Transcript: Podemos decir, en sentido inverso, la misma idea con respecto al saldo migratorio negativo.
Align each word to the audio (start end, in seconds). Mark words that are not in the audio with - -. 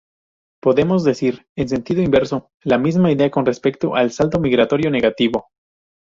Podemos 0.63 1.03
decir, 1.03 1.45
en 1.55 1.69
sentido 1.69 2.01
inverso, 2.01 2.49
la 2.63 2.79
misma 2.79 3.11
idea 3.11 3.29
con 3.29 3.45
respecto 3.45 3.93
al 3.95 4.09
saldo 4.09 4.39
migratorio 4.39 4.89
negativo. 4.89 5.49